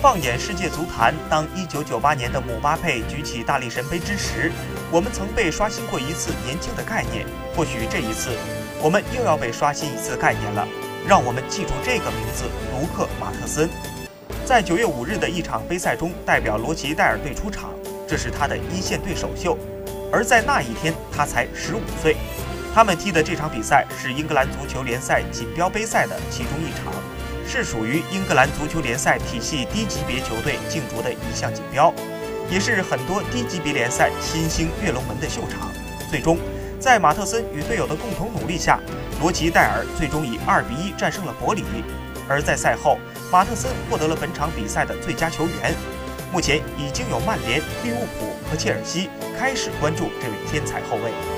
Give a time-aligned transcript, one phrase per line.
[0.00, 4.52] 放眼世界足坛，当1998年的姆巴佩举起大力神杯之时，
[4.92, 7.26] 我们曾被刷新过一次年轻的概念。
[7.56, 8.30] 或许这一次，
[8.80, 10.64] 我们又要被刷新一次概念了。
[11.08, 13.68] 让我们记住这个名字——卢克·马特森。
[14.44, 17.70] 在9月5日的一场杯赛中，代表罗奇戴尔队出场，
[18.06, 19.58] 这是他的一线队首秀。
[20.12, 22.16] 而在那一天，他才15岁。
[22.72, 26.92] 他们踢的这场比赛是英格兰足球联赛锦标杯赛的其中一场。
[27.48, 31.92] 是属于英格兰足球联赛体系低级别球队竞逐的一项锦标，
[32.50, 35.70] 也是很多低级别联赛新星跃龙门的秀场。
[36.10, 36.36] 最终，
[36.78, 38.78] 在马特森与队友的共同努力下，
[39.22, 41.64] 罗齐戴尔最终以二比一战胜了伯里。
[42.28, 42.98] 而在赛后，
[43.32, 45.74] 马特森获得了本场比赛的最佳球员。
[46.30, 49.08] 目前已经有曼联、利物浦和切尔西
[49.38, 51.37] 开始关注这位天才后卫。